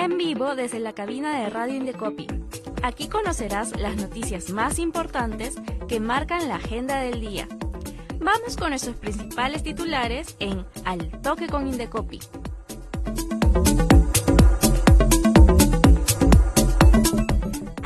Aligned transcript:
en 0.00 0.16
vivo 0.16 0.54
desde 0.54 0.80
la 0.80 0.94
cabina 0.94 1.38
de 1.40 1.50
Radio 1.50 1.74
Indecopi. 1.74 2.26
Aquí 2.82 3.06
conocerás 3.08 3.78
las 3.78 3.96
noticias 3.96 4.48
más 4.48 4.78
importantes 4.78 5.56
que 5.88 6.00
marcan 6.00 6.48
la 6.48 6.56
agenda 6.56 7.00
del 7.00 7.20
día. 7.20 7.46
Vamos 8.18 8.56
con 8.56 8.70
nuestros 8.70 8.96
principales 8.96 9.62
titulares 9.62 10.36
en 10.38 10.64
Al 10.86 11.10
Toque 11.20 11.48
con 11.48 11.66
Indecopi. 11.68 12.20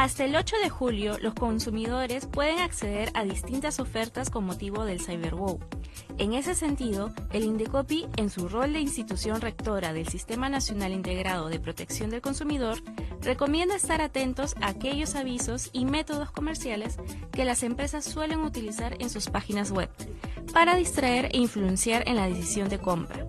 Hasta 0.05 0.27
el 0.27 0.37
8 0.37 0.57
de 0.63 0.69
julio, 0.69 1.17
los 1.19 1.33
consumidores 1.33 2.27
pueden 2.27 2.59
acceder 2.59 3.11
a 3.15 3.25
distintas 3.25 3.81
ofertas 3.81 4.29
con 4.29 4.45
motivo 4.45 4.85
del 4.85 5.01
Cyberwow. 5.01 5.59
En 6.19 6.35
ese 6.35 6.55
sentido, 6.55 7.15
el 7.33 7.45
Indecopi, 7.45 8.07
en 8.19 8.29
su 8.29 8.47
rol 8.51 8.75
de 8.75 8.80
institución 8.80 9.41
rectora 9.41 9.95
del 9.95 10.07
Sistema 10.07 10.51
Nacional 10.51 10.93
Integrado 10.93 11.49
de 11.49 11.59
Protección 11.59 12.11
del 12.11 12.21
Consumidor, 12.21 12.83
recomienda 13.23 13.77
estar 13.77 14.02
atentos 14.02 14.55
a 14.61 14.69
aquellos 14.69 15.15
avisos 15.15 15.71
y 15.73 15.87
métodos 15.87 16.30
comerciales 16.30 16.99
que 17.33 17.46
las 17.46 17.63
empresas 17.63 18.05
suelen 18.05 18.41
utilizar 18.41 19.01
en 19.01 19.09
sus 19.09 19.30
páginas 19.30 19.71
web 19.71 19.89
para 20.52 20.77
distraer 20.77 21.30
e 21.33 21.39
influenciar 21.39 22.07
en 22.07 22.16
la 22.16 22.29
decisión 22.29 22.68
de 22.68 22.79
compra. 22.79 23.27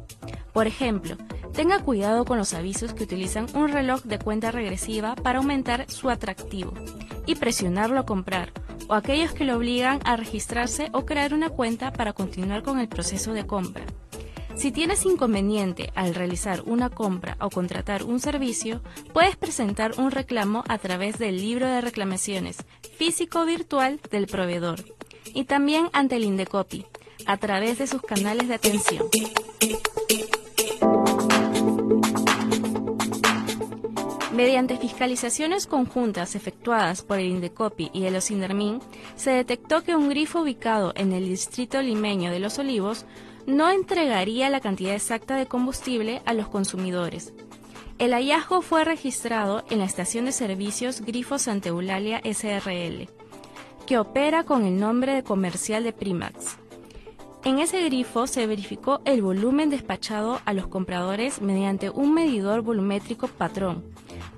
Por 0.52 0.68
ejemplo, 0.68 1.16
tenga 1.56 1.80
cuidado 1.80 2.26
con 2.26 2.38
los 2.38 2.54
avisos 2.54 2.94
que 2.94 3.06
utilizan 3.06 3.48
un 3.54 3.70
reloj 3.70 4.04
de 4.04 4.20
cuenta 4.20 4.52
regresiva 4.52 5.16
para 5.16 5.40
aumentar 5.40 5.90
su 5.90 6.10
atractivo 6.10 6.74
y 7.26 7.36
presionarlo 7.36 8.00
a 8.00 8.06
comprar, 8.06 8.52
o 8.90 8.94
aquellos 8.94 9.32
que 9.32 9.46
lo 9.46 9.56
obligan 9.56 10.00
a 10.04 10.18
registrarse 10.18 10.90
o 10.92 11.06
crear 11.06 11.34
una 11.34 11.50
cuenta 11.50 11.94
para 11.94 12.12
continuar 12.12 12.62
con 12.62 12.80
el 12.80 12.90
proceso 12.90 13.34
de 13.34 13.48
compra. 13.48 13.86
Si 14.56 14.72
tienes 14.72 15.06
inconveniente 15.06 15.92
al 15.96 16.14
realizar 16.14 16.62
una 16.66 16.90
compra 16.90 17.38
o 17.40 17.50
contratar 17.50 18.04
un 18.04 18.20
servicio, 18.20 18.82
puedes 19.14 19.36
presentar 19.36 19.94
un 19.98 20.12
reclamo 20.12 20.64
a 20.68 20.78
través 20.78 21.18
del 21.20 21.38
libro 21.38 21.68
de 21.68 21.82
reclamaciones 21.82 22.58
físico 22.98 23.46
virtual 23.46 24.00
del 24.12 24.28
proveedor 24.28 24.84
y 25.34 25.46
también 25.46 25.90
ante 25.94 26.18
el 26.18 26.24
Indecopi 26.24 26.86
a 27.26 27.38
través 27.38 27.78
de 27.78 27.88
sus 27.88 28.02
canales 28.02 28.48
de 28.48 28.56
atención. 28.56 29.06
Mediante 34.36 34.76
fiscalizaciones 34.76 35.66
conjuntas 35.66 36.36
efectuadas 36.36 37.04
por 37.04 37.20
el 37.20 37.28
Indecopi 37.28 37.90
y 37.94 38.04
el 38.04 38.18
OSINDERMIN, 38.18 38.82
se 39.16 39.32
detectó 39.32 39.82
que 39.82 39.96
un 39.96 40.10
grifo 40.10 40.42
ubicado 40.42 40.92
en 40.98 41.14
el 41.14 41.30
distrito 41.30 41.82
limeño 41.82 42.30
de 42.32 42.42
Los 42.42 42.60
Olivos 42.60 43.06
no 43.46 43.70
entregaría 43.70 44.50
la 44.50 44.60
cantidad 44.60 44.94
exacta 44.94 45.38
de 45.38 45.46
combustible 45.46 46.22
a 46.26 46.34
los 46.34 46.50
consumidores. 46.50 47.34
El 47.98 48.12
hallazgo 48.12 48.62
fue 48.62 48.84
registrado 48.84 49.64
en 49.70 49.80
la 49.80 49.86
estación 49.86 50.26
de 50.26 50.34
servicios 50.34 51.00
Grifo 51.00 51.40
Santa 51.40 51.70
Eulalia 51.70 52.20
SRL, 52.26 53.08
que 53.88 53.98
opera 53.98 54.44
con 54.44 54.66
el 54.66 54.78
nombre 54.78 55.14
de 55.14 55.24
comercial 55.24 55.86
de 55.86 55.94
Primax. 55.94 56.58
En 57.46 57.60
ese 57.60 57.82
grifo 57.86 58.28
se 58.28 58.48
verificó 58.48 59.00
el 59.06 59.22
volumen 59.22 59.70
despachado 59.70 60.42
a 60.44 60.52
los 60.52 60.68
compradores 60.68 61.42
mediante 61.42 61.90
un 61.90 62.14
medidor 62.14 62.64
volumétrico 62.64 63.30
patrón, 63.30 63.95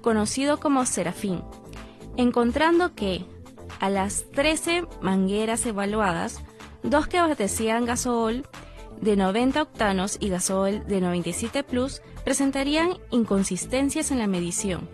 conocido 0.07 0.57
como 0.62 0.85
Serafín, 0.85 1.44
encontrando 2.16 2.95
que 2.95 3.25
a 3.81 3.90
las 3.90 4.23
13 4.31 4.85
mangueras 5.01 5.66
evaluadas, 5.66 6.40
dos 6.81 7.07
que 7.07 7.18
abastecían 7.18 7.84
gasol 7.84 8.47
de 9.01 9.17
90 9.17 9.62
octanos 9.62 10.16
y 10.22 10.29
gasol 10.29 10.88
de 10.88 11.01
97 11.01 11.62
plus 11.66 12.01
presentarían 12.23 12.91
inconsistencias 13.12 14.12
en 14.12 14.19
la 14.19 14.28
medición. 14.28 14.88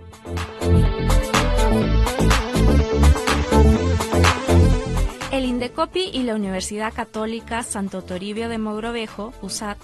El 5.32 5.46
Indecopi 5.46 6.10
y 6.12 6.24
la 6.24 6.34
Universidad 6.34 6.92
Católica 6.92 7.62
Santo 7.62 8.02
Toribio 8.02 8.50
de 8.50 8.58
Mogrovejo, 8.58 9.32
USAT, 9.44 9.78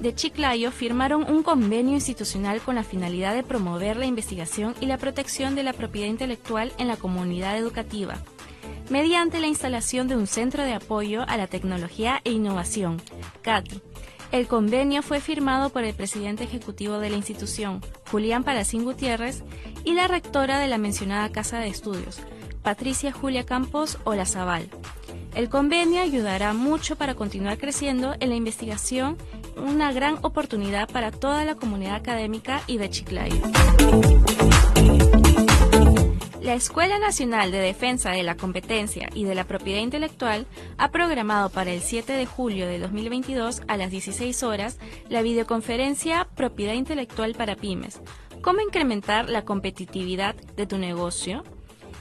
de 0.00 0.14
Chiclayo 0.14 0.70
firmaron 0.70 1.24
un 1.30 1.42
convenio 1.42 1.94
institucional 1.94 2.60
con 2.60 2.74
la 2.74 2.84
finalidad 2.84 3.34
de 3.34 3.42
promover 3.42 3.96
la 3.96 4.06
investigación 4.06 4.74
y 4.80 4.86
la 4.86 4.98
protección 4.98 5.54
de 5.54 5.62
la 5.62 5.72
propiedad 5.72 6.08
intelectual 6.08 6.72
en 6.78 6.88
la 6.88 6.96
comunidad 6.96 7.56
educativa, 7.56 8.16
mediante 8.90 9.40
la 9.40 9.46
instalación 9.46 10.08
de 10.08 10.16
un 10.16 10.26
centro 10.26 10.64
de 10.64 10.74
apoyo 10.74 11.24
a 11.26 11.36
la 11.36 11.46
tecnología 11.46 12.20
e 12.24 12.32
innovación, 12.32 13.00
CATI. 13.42 13.80
El 14.32 14.48
convenio 14.48 15.02
fue 15.02 15.20
firmado 15.20 15.70
por 15.70 15.84
el 15.84 15.94
presidente 15.94 16.44
ejecutivo 16.44 16.98
de 16.98 17.10
la 17.10 17.16
institución, 17.16 17.80
Julián 18.10 18.44
Palacín 18.44 18.84
Gutiérrez, 18.84 19.44
y 19.84 19.94
la 19.94 20.08
rectora 20.08 20.58
de 20.58 20.66
la 20.68 20.78
mencionada 20.78 21.30
Casa 21.30 21.58
de 21.58 21.68
Estudios, 21.68 22.20
Patricia 22.62 23.12
Julia 23.12 23.46
Campos 23.46 23.98
Olazabal. 24.04 24.68
El 25.36 25.48
convenio 25.48 26.00
ayudará 26.00 26.54
mucho 26.54 26.96
para 26.96 27.14
continuar 27.14 27.58
creciendo 27.58 28.14
en 28.20 28.30
la 28.30 28.36
investigación 28.36 29.16
una 29.56 29.92
gran 29.92 30.18
oportunidad 30.22 30.88
para 30.88 31.10
toda 31.10 31.44
la 31.44 31.54
comunidad 31.54 31.96
académica 31.96 32.62
y 32.66 32.78
de 32.78 32.90
Chiclayo. 32.90 33.42
La 36.40 36.54
Escuela 36.54 37.00
Nacional 37.00 37.50
de 37.50 37.58
Defensa 37.58 38.12
de 38.12 38.22
la 38.22 38.36
Competencia 38.36 39.08
y 39.12 39.24
de 39.24 39.34
la 39.34 39.44
Propiedad 39.44 39.80
Intelectual 39.80 40.46
ha 40.78 40.92
programado 40.92 41.50
para 41.50 41.72
el 41.72 41.80
7 41.80 42.12
de 42.12 42.24
julio 42.24 42.68
de 42.68 42.78
2022 42.78 43.62
a 43.66 43.76
las 43.76 43.90
16 43.90 44.44
horas 44.44 44.78
la 45.08 45.22
videoconferencia 45.22 46.28
Propiedad 46.36 46.74
Intelectual 46.74 47.34
para 47.34 47.56
Pymes. 47.56 48.00
¿Cómo 48.42 48.60
incrementar 48.60 49.28
la 49.28 49.44
competitividad 49.44 50.36
de 50.36 50.66
tu 50.68 50.78
negocio? 50.78 51.42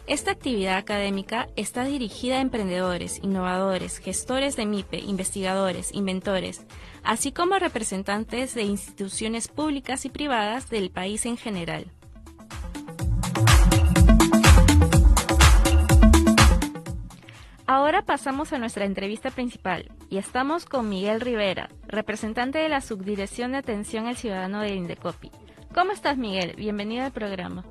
Esta 0.08 0.30
actividad 0.30 0.78
académica 0.78 1.48
está 1.56 1.84
dirigida 1.84 2.38
a 2.38 2.42
emprendedores, 2.42 3.20
innovadores, 3.24 3.98
gestores 3.98 4.56
de 4.56 4.68
MIPE, 4.68 5.00
investigadores, 5.00 5.92
inventores, 5.96 6.64
así 7.04 7.32
como 7.32 7.58
representantes 7.58 8.54
de 8.54 8.62
instituciones 8.62 9.48
públicas 9.48 10.06
y 10.06 10.10
privadas 10.10 10.70
del 10.70 10.92
país 10.92 11.26
en 11.26 11.38
general. 11.38 11.88
Ahora 17.66 18.04
pasamos 18.04 18.54
a 18.54 18.60
nuestra 18.60 18.86
entrevista 18.86 19.32
principal 19.32 19.92
y 20.12 20.20
estamos 20.20 20.68
con 20.68 20.88
Miguel 20.88 21.20
Rivera, 21.20 21.70
representante 21.88 22.60
de 22.60 22.70
la 22.70 22.82
Subdirección 22.82 23.54
de 23.54 23.58
Atención 23.58 24.06
al 24.06 24.18
Ciudadano 24.18 24.62
de 24.62 24.76
Indecopi. 24.76 25.32
¿Cómo 25.74 25.94
estás, 25.94 26.16
Miguel? 26.16 26.54
Bienvenido 26.56 27.06
al 27.06 27.12
programa. 27.12 27.66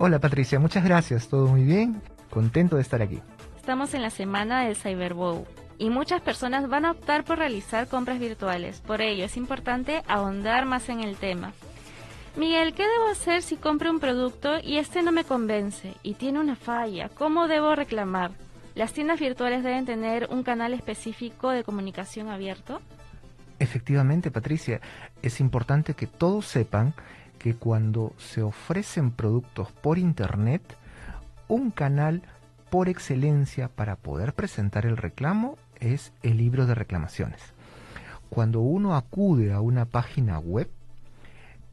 Hola 0.00 0.20
Patricia, 0.20 0.60
muchas 0.60 0.84
gracias, 0.84 1.26
todo 1.26 1.48
muy 1.48 1.64
bien, 1.64 2.00
contento 2.30 2.76
de 2.76 2.82
estar 2.82 3.02
aquí. 3.02 3.18
Estamos 3.56 3.94
en 3.94 4.02
la 4.02 4.10
semana 4.10 4.64
del 4.64 4.76
Cyberbow 4.76 5.44
y 5.76 5.90
muchas 5.90 6.20
personas 6.20 6.68
van 6.68 6.84
a 6.84 6.92
optar 6.92 7.24
por 7.24 7.38
realizar 7.38 7.88
compras 7.88 8.20
virtuales, 8.20 8.80
por 8.80 9.00
ello 9.00 9.24
es 9.24 9.36
importante 9.36 10.04
ahondar 10.06 10.66
más 10.66 10.88
en 10.88 11.00
el 11.00 11.16
tema. 11.16 11.52
Miguel, 12.36 12.74
¿qué 12.74 12.84
debo 12.84 13.08
hacer 13.10 13.42
si 13.42 13.56
compro 13.56 13.90
un 13.90 13.98
producto 13.98 14.60
y 14.62 14.76
este 14.76 15.02
no 15.02 15.10
me 15.10 15.24
convence 15.24 15.94
y 16.04 16.14
tiene 16.14 16.38
una 16.38 16.54
falla? 16.54 17.08
¿Cómo 17.08 17.48
debo 17.48 17.74
reclamar? 17.74 18.30
¿Las 18.76 18.92
tiendas 18.92 19.18
virtuales 19.18 19.64
deben 19.64 19.84
tener 19.84 20.28
un 20.30 20.44
canal 20.44 20.74
específico 20.74 21.50
de 21.50 21.64
comunicación 21.64 22.28
abierto? 22.28 22.80
Efectivamente, 23.58 24.30
Patricia, 24.30 24.80
es 25.22 25.40
importante 25.40 25.94
que 25.94 26.06
todos 26.06 26.46
sepan 26.46 26.94
cuando 27.54 28.12
se 28.18 28.42
ofrecen 28.42 29.10
productos 29.10 29.72
por 29.72 29.98
Internet, 29.98 30.62
un 31.48 31.70
canal 31.70 32.22
por 32.70 32.88
excelencia 32.88 33.68
para 33.68 33.96
poder 33.96 34.34
presentar 34.34 34.86
el 34.86 34.96
reclamo 34.96 35.56
es 35.80 36.12
el 36.22 36.36
libro 36.36 36.66
de 36.66 36.74
reclamaciones. 36.74 37.40
Cuando 38.28 38.60
uno 38.60 38.94
acude 38.94 39.52
a 39.52 39.60
una 39.60 39.86
página 39.86 40.38
web 40.38 40.68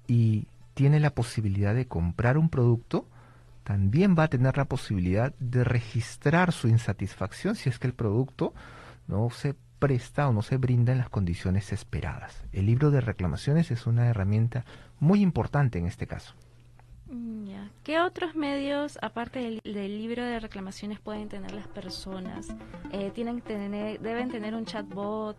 y 0.07 0.47
tiene 0.73 0.99
la 0.99 1.09
posibilidad 1.09 1.75
de 1.75 1.87
comprar 1.87 2.37
un 2.37 2.49
producto, 2.49 3.05
también 3.63 4.15
va 4.17 4.23
a 4.23 4.29
tener 4.29 4.57
la 4.57 4.65
posibilidad 4.65 5.33
de 5.39 5.63
registrar 5.63 6.51
su 6.51 6.67
insatisfacción 6.67 7.55
si 7.55 7.69
es 7.69 7.79
que 7.79 7.87
el 7.87 7.93
producto 7.93 8.53
no 9.07 9.29
se 9.31 9.55
presta 9.79 10.27
o 10.27 10.33
no 10.33 10.41
se 10.41 10.57
brinda 10.57 10.91
en 10.91 10.99
las 10.99 11.09
condiciones 11.09 11.71
esperadas. 11.71 12.43
El 12.51 12.65
libro 12.65 12.91
de 12.91 13.01
reclamaciones 13.01 13.71
es 13.71 13.87
una 13.87 14.07
herramienta 14.07 14.65
muy 14.99 15.21
importante 15.21 15.79
en 15.79 15.85
este 15.85 16.07
caso. 16.07 16.33
Mm, 17.07 17.45
¿Qué 17.83 17.99
otros 17.99 18.35
medios, 18.35 18.97
aparte 19.01 19.59
del, 19.63 19.99
libro 19.99 20.23
de 20.23 20.39
reclamaciones, 20.39 20.99
pueden 20.99 21.29
tener 21.29 21.51
las 21.51 21.67
personas? 21.67 22.47
Eh, 22.91 23.11
tienen 23.13 23.41
tener, 23.41 23.99
¿Deben 23.99 24.29
tener 24.29 24.55
un 24.55 24.65
chatbot, 24.65 25.37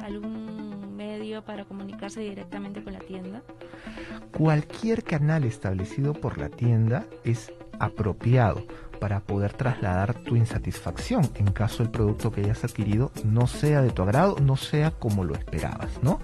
algún 0.00 0.94
medio 0.94 1.42
para 1.44 1.64
comunicarse 1.64 2.20
directamente 2.20 2.84
con 2.84 2.92
la 2.92 2.98
tienda? 2.98 3.42
Cualquier 4.36 5.02
canal 5.02 5.44
establecido 5.44 6.12
por 6.12 6.36
la 6.36 6.50
tienda 6.50 7.06
es 7.24 7.52
apropiado 7.82 8.64
para 9.02 9.18
poder 9.18 9.52
trasladar 9.52 10.14
tu 10.14 10.36
insatisfacción 10.36 11.28
en 11.34 11.46
caso 11.46 11.82
el 11.82 11.90
producto 11.90 12.30
que 12.30 12.42
hayas 12.42 12.62
adquirido 12.62 13.10
no 13.24 13.48
sea 13.48 13.82
de 13.82 13.90
tu 13.90 14.02
agrado, 14.02 14.36
no 14.40 14.56
sea 14.56 14.92
como 14.92 15.24
lo 15.24 15.34
esperabas, 15.34 15.90
¿no? 16.02 16.20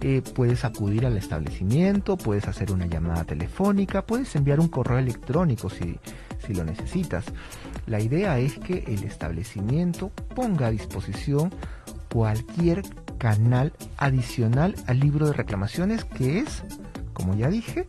Eh, 0.00 0.22
puedes 0.34 0.64
acudir 0.64 1.04
al 1.04 1.18
establecimiento, 1.18 2.16
puedes 2.16 2.48
hacer 2.48 2.72
una 2.72 2.86
llamada 2.86 3.24
telefónica, 3.24 4.06
puedes 4.06 4.34
enviar 4.36 4.58
un 4.58 4.68
correo 4.68 4.96
electrónico 4.96 5.68
si, 5.68 5.98
si 6.46 6.54
lo 6.54 6.64
necesitas. 6.64 7.26
La 7.86 8.00
idea 8.00 8.38
es 8.38 8.58
que 8.58 8.84
el 8.86 9.04
establecimiento 9.04 10.10
ponga 10.34 10.68
a 10.68 10.70
disposición 10.70 11.50
cualquier 12.10 12.80
canal 13.18 13.74
adicional 13.98 14.74
al 14.86 14.98
libro 14.98 15.26
de 15.26 15.34
reclamaciones 15.34 16.06
que 16.06 16.38
es, 16.38 16.64
como 17.12 17.34
ya 17.34 17.50
dije, 17.50 17.86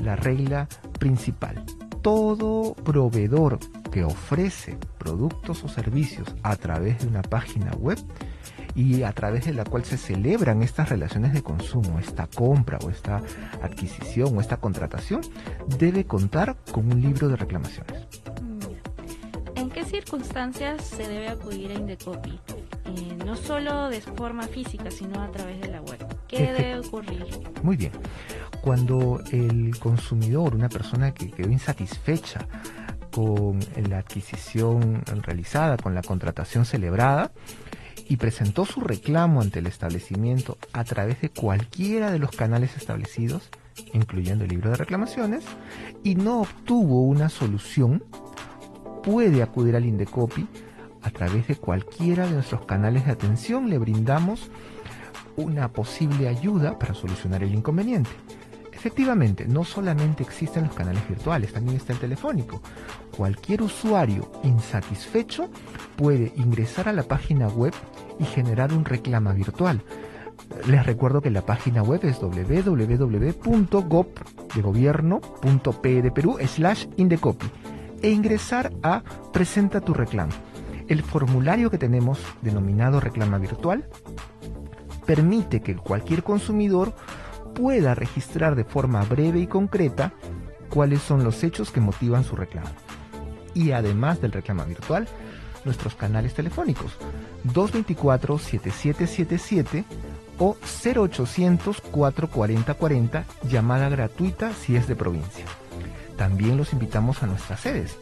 la 0.00 0.14
regla 0.14 0.68
principal 1.00 1.64
todo 2.02 2.74
proveedor 2.74 3.58
que 3.90 4.04
ofrece 4.04 4.76
productos 4.98 5.62
o 5.64 5.68
servicios 5.68 6.28
a 6.42 6.56
través 6.56 7.00
de 7.00 7.06
una 7.06 7.22
página 7.22 7.70
web 7.72 7.98
y 8.74 9.02
a 9.02 9.12
través 9.12 9.44
de 9.46 9.52
la 9.52 9.64
cual 9.64 9.84
se 9.84 9.96
celebran 9.96 10.62
estas 10.62 10.88
relaciones 10.88 11.32
de 11.32 11.42
consumo, 11.42 11.98
esta 11.98 12.26
compra 12.26 12.78
o 12.84 12.90
esta 12.90 13.22
adquisición 13.62 14.36
o 14.36 14.40
esta 14.40 14.56
contratación, 14.56 15.20
debe 15.78 16.04
contar 16.04 16.56
con 16.72 16.90
un 16.90 17.00
libro 17.00 17.28
de 17.28 17.36
reclamaciones. 17.36 18.06
¿En 19.54 19.70
qué 19.70 19.84
circunstancias 19.84 20.84
se 20.84 21.06
debe 21.06 21.28
acudir 21.28 21.70
a 21.70 21.74
Indecopy? 21.74 22.40
Eh, 22.86 23.16
no 23.24 23.36
solo 23.36 23.88
de 23.88 24.00
forma 24.00 24.42
física, 24.44 24.90
sino 24.90 25.22
a 25.22 25.30
través 25.30 25.60
de 25.60 25.68
la 25.68 25.80
web. 25.82 25.91
¿Qué 26.32 26.52
debe 26.52 26.78
ocurrir? 26.78 27.26
Muy 27.62 27.76
bien. 27.76 27.92
Cuando 28.62 29.20
el 29.30 29.78
consumidor, 29.78 30.54
una 30.54 30.68
persona 30.68 31.12
que 31.12 31.30
quedó 31.30 31.50
insatisfecha 31.50 32.46
con 33.10 33.60
la 33.88 33.98
adquisición 33.98 35.02
realizada, 35.22 35.76
con 35.76 35.94
la 35.94 36.02
contratación 36.02 36.64
celebrada, 36.64 37.32
y 38.08 38.16
presentó 38.16 38.64
su 38.64 38.80
reclamo 38.80 39.42
ante 39.42 39.58
el 39.58 39.66
establecimiento 39.66 40.56
a 40.72 40.84
través 40.84 41.20
de 41.20 41.28
cualquiera 41.28 42.10
de 42.10 42.18
los 42.18 42.30
canales 42.30 42.76
establecidos, 42.76 43.50
incluyendo 43.92 44.44
el 44.44 44.50
libro 44.50 44.70
de 44.70 44.76
reclamaciones, 44.76 45.44
y 46.02 46.14
no 46.14 46.40
obtuvo 46.40 47.02
una 47.02 47.28
solución, 47.28 48.02
puede 49.02 49.42
acudir 49.42 49.76
al 49.76 49.84
Indecopi 49.84 50.46
a 51.02 51.10
través 51.10 51.48
de 51.48 51.56
cualquiera 51.56 52.26
de 52.26 52.32
nuestros 52.32 52.64
canales 52.64 53.04
de 53.06 53.12
atención, 53.12 53.68
le 53.68 53.78
brindamos 53.78 54.50
una 55.36 55.68
posible 55.72 56.28
ayuda 56.28 56.78
para 56.78 56.94
solucionar 56.94 57.42
el 57.42 57.54
inconveniente. 57.54 58.10
Efectivamente, 58.72 59.46
no 59.46 59.64
solamente 59.64 60.24
existen 60.24 60.64
los 60.64 60.74
canales 60.74 61.06
virtuales, 61.08 61.52
también 61.52 61.76
está 61.76 61.92
el 61.92 62.00
telefónico. 62.00 62.60
Cualquier 63.16 63.62
usuario 63.62 64.32
insatisfecho 64.42 65.48
puede 65.94 66.32
ingresar 66.36 66.88
a 66.88 66.92
la 66.92 67.04
página 67.04 67.46
web 67.48 67.72
y 68.18 68.24
generar 68.24 68.72
un 68.72 68.84
reclama 68.84 69.32
virtual. 69.34 69.82
Les 70.66 70.84
recuerdo 70.84 71.20
que 71.20 71.30
la 71.30 71.46
página 71.46 71.82
web 71.82 72.00
es 72.04 72.20
www.gov 72.20 74.06
de 76.02 76.10
Perú 76.10 76.38
e 78.02 78.10
ingresar 78.10 78.72
a 78.82 79.02
Presenta 79.32 79.80
tu 79.80 79.94
reclamo. 79.94 80.32
El 80.88 81.02
formulario 81.02 81.70
que 81.70 81.78
tenemos 81.78 82.18
denominado 82.42 82.98
reclama 83.00 83.38
virtual 83.38 83.88
permite 85.06 85.60
que 85.60 85.76
cualquier 85.76 86.22
consumidor 86.22 86.94
pueda 87.54 87.94
registrar 87.94 88.56
de 88.56 88.64
forma 88.64 89.02
breve 89.04 89.40
y 89.40 89.46
concreta 89.46 90.12
cuáles 90.70 91.02
son 91.02 91.24
los 91.24 91.44
hechos 91.44 91.70
que 91.70 91.80
motivan 91.80 92.24
su 92.24 92.36
reclamo. 92.36 92.70
Y 93.54 93.72
además 93.72 94.20
del 94.20 94.32
reclamo 94.32 94.64
virtual, 94.64 95.08
nuestros 95.64 95.94
canales 95.94 96.34
telefónicos 96.34 96.92
224-7777 97.52 99.84
o 100.38 100.56
0800-440-40, 100.56 103.24
llamada 103.48 103.88
gratuita 103.88 104.52
si 104.54 104.74
es 104.76 104.86
de 104.88 104.96
provincia. 104.96 105.44
También 106.16 106.56
los 106.56 106.72
invitamos 106.72 107.22
a 107.22 107.26
nuestras 107.26 107.60
sedes. 107.60 107.98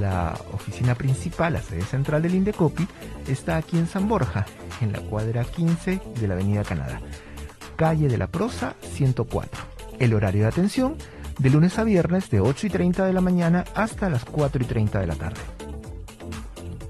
La 0.00 0.34
oficina 0.52 0.94
principal, 0.94 1.52
la 1.54 1.62
sede 1.62 1.82
central 1.82 2.22
del 2.22 2.34
Indecopi, 2.34 2.86
está 3.26 3.56
aquí 3.56 3.78
en 3.78 3.86
San 3.86 4.08
Borja, 4.08 4.46
en 4.80 4.92
la 4.92 5.00
cuadra 5.00 5.44
15 5.44 6.00
de 6.20 6.28
la 6.28 6.34
Avenida 6.34 6.64
Canadá 6.64 7.00
calle 7.82 8.06
de 8.06 8.16
la 8.16 8.28
Prosa 8.28 8.76
104. 8.80 9.60
El 9.98 10.14
horario 10.14 10.42
de 10.42 10.48
atención 10.48 10.96
de 11.38 11.50
lunes 11.50 11.80
a 11.80 11.84
viernes 11.84 12.30
de 12.30 12.40
8 12.40 12.68
y 12.68 12.70
30 12.70 13.04
de 13.06 13.12
la 13.12 13.20
mañana 13.20 13.64
hasta 13.74 14.08
las 14.08 14.24
4 14.24 14.62
y 14.62 14.66
30 14.66 15.00
de 15.00 15.06
la 15.08 15.16
tarde. 15.16 15.40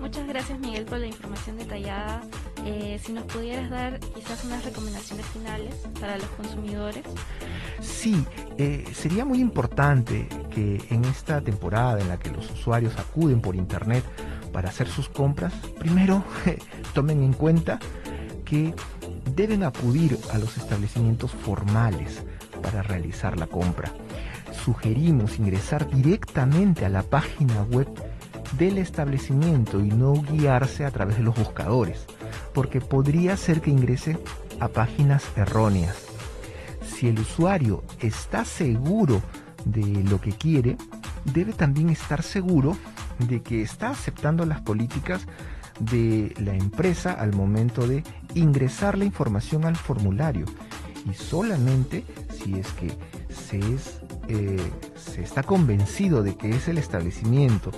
Muchas 0.01 0.27
gracias 0.27 0.59
Miguel 0.59 0.85
por 0.85 0.99
la 0.99 1.07
información 1.07 1.57
detallada. 1.57 2.21
Eh, 2.65 3.01
si 3.03 3.13
nos 3.13 3.25
pudieras 3.25 3.69
dar 3.71 3.99
quizás 3.99 4.45
unas 4.45 4.65
recomendaciones 4.65 5.27
finales 5.27 5.75
para 6.01 6.17
los 6.17 6.27
consumidores. 6.27 7.03
Sí, 7.81 8.25
eh, 8.59 8.85
sería 8.95 9.25
muy 9.25 9.41
importante 9.41 10.29
que 10.51 10.81
en 10.91 11.05
esta 11.05 11.41
temporada 11.41 12.01
en 12.01 12.09
la 12.09 12.19
que 12.19 12.31
los 12.31 12.51
usuarios 12.51 12.97
acuden 12.99 13.41
por 13.41 13.57
internet 13.57 14.05
para 14.53 14.69
hacer 14.69 14.87
sus 14.87 15.09
compras, 15.09 15.53
primero 15.79 16.25
tomen 16.95 17.23
en 17.23 17.33
cuenta 17.33 17.81
que 18.45 18.75
deben 19.35 19.65
acudir 19.65 20.19
a 20.33 20.39
los 20.39 20.57
establecimientos 20.57 21.33
formales 21.33 22.23
para 22.63 22.83
realizar 22.83 23.39
la 23.39 23.47
compra. 23.47 23.93
Sugerimos 24.65 25.39
ingresar 25.39 25.91
directamente 25.91 26.85
a 26.85 26.89
la 26.89 27.03
página 27.03 27.63
web 27.65 27.89
del 28.59 28.79
establecimiento 28.79 29.81
y 29.81 29.89
no 29.89 30.13
guiarse 30.13 30.85
a 30.85 30.91
través 30.91 31.17
de 31.17 31.23
los 31.23 31.35
buscadores, 31.35 32.07
porque 32.55 32.81
podría 32.81 33.37
ser 33.37 33.61
que 33.61 33.71
ingrese 33.71 34.19
a 34.61 34.69
páginas 34.69 35.25
erróneas. 35.37 35.97
Si 36.85 37.09
el 37.09 37.19
usuario 37.19 37.83
está 38.01 38.45
seguro 38.45 39.23
de 39.65 40.05
lo 40.05 40.21
que 40.21 40.33
quiere, 40.33 40.77
debe 41.25 41.53
también 41.53 41.89
estar 41.89 42.23
seguro 42.23 42.77
de 43.19 43.43
que 43.43 43.63
está 43.63 43.91
aceptando 43.91 44.45
las 44.47 44.61
políticas 44.61 45.27
de 45.81 46.35
la 46.39 46.55
empresa 46.55 47.13
al 47.13 47.33
momento 47.33 47.87
de 47.87 48.05
ingresar 48.35 48.99
la 48.99 49.05
información 49.05 49.65
al 49.65 49.77
formulario 49.77 50.47
y 51.11 51.15
solamente 51.15 52.05
si 52.31 52.55
es 52.55 52.69
que 52.73 52.93
se, 53.33 53.59
es, 53.59 54.01
eh, 54.29 54.61
se 54.97 55.23
está 55.23 55.43
convencido 55.43 56.23
de 56.23 56.37
que 56.37 56.51
es 56.51 56.69
el 56.69 56.79
establecimiento 56.79 57.73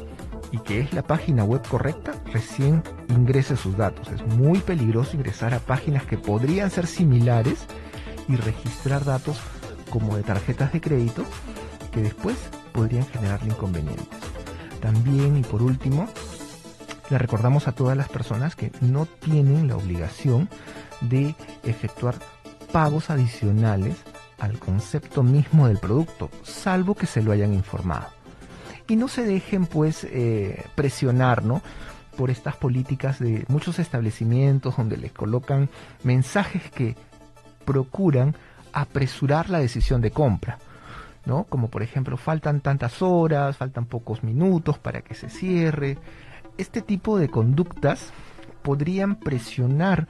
y 0.55 0.59
que 0.59 0.79
es 0.79 0.93
la 0.93 1.03
página 1.03 1.43
web 1.43 1.67
correcta, 1.69 2.13
recién 2.33 2.85
ingrese 3.09 3.57
sus 3.57 3.77
datos. 3.77 4.09
Es 4.13 4.25
muy 4.25 4.61
peligroso 4.61 5.17
ingresar 5.17 5.53
a 5.53 5.59
páginas 5.59 6.05
que 6.05 6.17
podrían 6.17 6.71
ser 6.71 6.87
similares 6.87 7.67
y 8.29 8.37
registrar 8.37 9.05
datos 9.05 9.41
como 9.91 10.17
de 10.17 10.23
tarjetas 10.23 10.73
de 10.73 10.81
crédito 10.81 11.25
que 11.91 12.03
después 12.03 12.37
podrían 12.73 13.05
generarle 13.05 13.49
inconvenientes. 13.49 14.07
También 14.81 15.37
y 15.37 15.43
por 15.43 15.61
último, 15.61 16.09
le 17.11 17.19
recordamos 17.19 17.67
a 17.67 17.73
todas 17.73 17.97
las 17.97 18.09
personas 18.09 18.55
que 18.55 18.71
no 18.81 19.07
tienen 19.07 19.67
la 19.67 19.77
obligación 19.77 20.49
de 21.01 21.35
efectuar 21.65 22.15
pagos 22.71 23.11
adicionales 23.11 23.97
al 24.39 24.61
concepto 24.61 25.25
mismo 25.25 25.67
del 25.67 25.79
producto, 25.79 26.31
salvo 26.45 26.95
que 26.95 27.07
se 27.07 27.23
lo 27.23 27.33
hayan 27.33 27.53
informado. 27.55 28.07
Y 28.89 28.97
no 28.97 29.09
se 29.09 29.25
dejen 29.25 29.67
pues 29.67 30.05
eh, 30.05 30.65
presionar, 30.75 31.43
por 32.17 32.31
estas 32.31 32.57
políticas 32.57 33.19
de 33.19 33.45
muchos 33.49 33.79
establecimientos 33.79 34.77
donde 34.77 34.97
les 34.97 35.13
colocan 35.13 35.69
mensajes 36.05 36.71
que 36.71 36.97
procuran 37.65 38.37
apresurar 38.73 39.51
la 39.51 39.59
decisión 39.59 40.01
de 40.01 40.11
compra. 40.11 40.59
¿no? 41.25 41.45
Como 41.45 41.69
por 41.69 41.83
ejemplo, 41.83 42.17
faltan 42.17 42.61
tantas 42.61 43.03
horas, 43.03 43.57
faltan 43.57 43.87
pocos 43.87 44.23
minutos 44.23 44.79
para 44.79 45.03
que 45.03 45.15
se 45.15 45.29
cierre, 45.29 45.99
este 46.59 46.83
tipo 46.83 47.19
de 47.19 47.29
conductas 47.29 48.13
podrían 48.63 49.17
presionar 49.17 50.07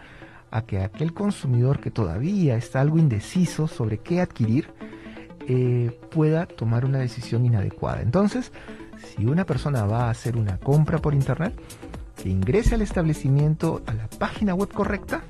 a 0.51 0.63
que 0.63 0.81
aquel 0.81 1.15
consumidor 1.15 1.81
que 1.81 1.91
todavía 1.91 2.57
está 2.57 2.81
algo 2.81 2.99
indeciso 2.99 3.67
sobre 3.67 3.99
qué 3.99 4.21
adquirir 4.21 4.69
eh, 5.49 5.99
pueda 6.11 6.47
tomar 6.47 6.85
una 6.85 6.99
decisión 6.99 7.45
inadecuada. 7.45 8.03
Entonces, 8.03 8.53
si 9.05 9.27
una 9.27 9.45
persona 9.45 9.85
va 9.85 10.07
a 10.07 10.11
hacer 10.11 10.37
una 10.37 10.59
compra 10.59 10.99
por 10.99 11.15
internet, 11.15 11.55
que 12.23 12.29
ingrese 12.29 12.75
al 12.75 12.83
establecimiento 12.83 13.83
a 13.87 13.95
la 13.95 14.09
página 14.09 14.55
web 14.55 14.73
correcta, 14.73 15.23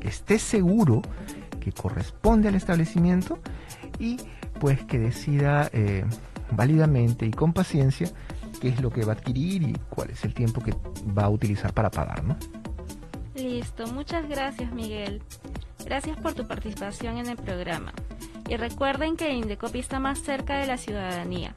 que 0.00 0.08
esté 0.08 0.38
seguro 0.38 1.02
que 1.60 1.72
corresponde 1.72 2.48
al 2.48 2.54
establecimiento 2.54 3.38
y 3.98 4.16
pues 4.58 4.82
que 4.84 4.98
decida 4.98 5.68
eh, 5.72 6.04
válidamente 6.50 7.26
y 7.26 7.30
con 7.30 7.52
paciencia 7.52 8.10
qué 8.60 8.68
es 8.68 8.80
lo 8.80 8.90
que 8.90 9.04
va 9.04 9.12
a 9.12 9.16
adquirir 9.16 9.62
y 9.62 9.72
cuál 9.88 10.10
es 10.10 10.24
el 10.24 10.34
tiempo 10.34 10.60
que 10.62 10.74
va 11.16 11.24
a 11.24 11.28
utilizar 11.28 11.72
para 11.72 11.90
pagar, 11.90 12.24
¿no? 12.24 12.36
Listo, 13.34 13.86
muchas 13.88 14.28
gracias 14.28 14.72
Miguel. 14.72 15.22
Gracias 15.84 16.18
por 16.18 16.34
tu 16.34 16.46
participación 16.46 17.18
en 17.18 17.28
el 17.28 17.36
programa. 17.36 17.92
Y 18.50 18.56
recuerden 18.56 19.16
que 19.16 19.32
Indecopi 19.32 19.78
está 19.78 20.00
más 20.00 20.18
cerca 20.18 20.58
de 20.58 20.66
la 20.66 20.76
ciudadanía. 20.76 21.54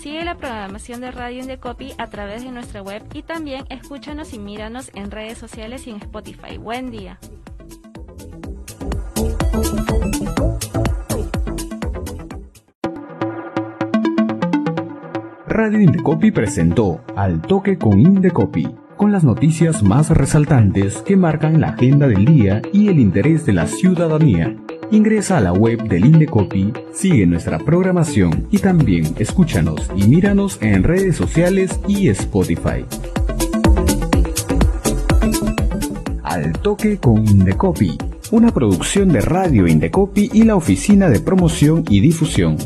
Sigue 0.00 0.24
la 0.24 0.36
programación 0.36 1.00
de 1.00 1.10
Radio 1.10 1.40
Indecopi 1.40 1.94
a 1.98 2.06
través 2.06 2.44
de 2.44 2.52
nuestra 2.52 2.80
web 2.80 3.02
y 3.12 3.22
también 3.22 3.64
escúchanos 3.70 4.32
y 4.32 4.38
míranos 4.38 4.92
en 4.94 5.10
redes 5.10 5.36
sociales 5.36 5.88
y 5.88 5.90
en 5.90 5.96
Spotify. 5.96 6.56
Buen 6.56 6.92
día. 6.92 7.18
Radio 15.48 15.80
Indecopi 15.80 16.30
presentó 16.30 17.00
Al 17.16 17.42
Toque 17.42 17.78
con 17.78 17.98
Indecopi, 17.98 18.68
con 18.96 19.10
las 19.10 19.24
noticias 19.24 19.82
más 19.82 20.10
resaltantes 20.10 21.02
que 21.02 21.16
marcan 21.16 21.60
la 21.60 21.70
agenda 21.70 22.06
del 22.06 22.24
día 22.24 22.62
y 22.72 22.86
el 22.86 23.00
interés 23.00 23.44
de 23.44 23.54
la 23.54 23.66
ciudadanía. 23.66 24.54
Ingresa 24.90 25.36
a 25.36 25.40
la 25.40 25.52
web 25.52 25.82
del 25.86 26.06
Indecopi, 26.06 26.72
sigue 26.94 27.26
nuestra 27.26 27.58
programación 27.58 28.48
y 28.50 28.58
también 28.58 29.14
escúchanos 29.18 29.90
y 29.94 30.04
míranos 30.04 30.56
en 30.62 30.82
redes 30.82 31.14
sociales 31.14 31.78
y 31.86 32.08
Spotify. 32.08 32.86
Al 36.22 36.52
toque 36.62 36.96
con 36.96 37.18
Indecopi, 37.28 37.98
una 38.30 38.50
producción 38.50 39.08
de 39.10 39.20
Radio 39.20 39.66
Indecopi 39.66 40.30
y 40.32 40.44
la 40.44 40.56
Oficina 40.56 41.10
de 41.10 41.20
Promoción 41.20 41.84
y 41.90 42.00
Difusión. 42.00 42.56